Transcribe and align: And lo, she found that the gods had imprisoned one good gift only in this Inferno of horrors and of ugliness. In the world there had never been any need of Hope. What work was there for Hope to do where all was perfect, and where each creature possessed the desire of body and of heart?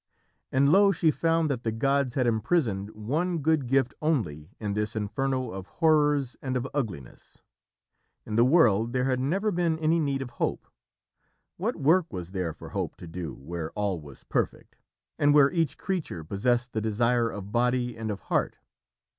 And 0.51 0.71
lo, 0.71 0.91
she 0.91 1.11
found 1.11 1.47
that 1.51 1.61
the 1.61 1.71
gods 1.71 2.15
had 2.15 2.25
imprisoned 2.25 2.89
one 2.95 3.37
good 3.37 3.67
gift 3.67 3.93
only 4.01 4.49
in 4.59 4.73
this 4.73 4.95
Inferno 4.95 5.51
of 5.51 5.67
horrors 5.67 6.35
and 6.41 6.57
of 6.57 6.67
ugliness. 6.73 7.43
In 8.25 8.35
the 8.35 8.43
world 8.43 8.93
there 8.93 9.03
had 9.03 9.19
never 9.19 9.51
been 9.51 9.77
any 9.77 9.99
need 9.99 10.23
of 10.23 10.31
Hope. 10.41 10.65
What 11.57 11.75
work 11.75 12.11
was 12.11 12.31
there 12.31 12.51
for 12.51 12.69
Hope 12.69 12.95
to 12.95 13.05
do 13.05 13.35
where 13.35 13.69
all 13.73 14.01
was 14.01 14.23
perfect, 14.23 14.75
and 15.19 15.35
where 15.35 15.51
each 15.51 15.77
creature 15.77 16.23
possessed 16.23 16.73
the 16.73 16.81
desire 16.81 17.29
of 17.29 17.51
body 17.51 17.95
and 17.95 18.09
of 18.09 18.21
heart? 18.21 18.55